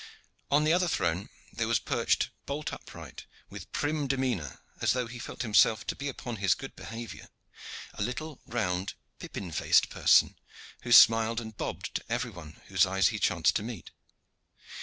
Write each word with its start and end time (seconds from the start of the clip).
On 0.49 0.63
the 0.63 0.73
other 0.73 0.87
throne 0.87 1.29
there 1.53 1.67
was 1.67 1.77
perched 1.77 2.31
bolt 2.47 2.73
upright, 2.73 3.27
with 3.51 3.71
prim 3.71 4.07
demeanor, 4.07 4.61
as 4.81 4.93
though 4.93 5.05
he 5.05 5.19
felt 5.19 5.43
himself 5.43 5.85
to 5.85 5.95
be 5.95 6.07
upon 6.09 6.37
his 6.37 6.55
good 6.55 6.75
behavior, 6.75 7.29
a 7.93 8.01
little, 8.01 8.41
round, 8.47 8.95
pippin 9.19 9.51
faced 9.51 9.91
person, 9.91 10.35
who 10.81 10.91
smiled 10.91 11.39
and 11.39 11.55
bobbed 11.55 11.93
to 11.93 12.03
every 12.09 12.31
one 12.31 12.59
whose 12.69 12.83
eye 12.83 13.01
he 13.01 13.19
chanced 13.19 13.55
to 13.57 13.61
meet. 13.61 13.91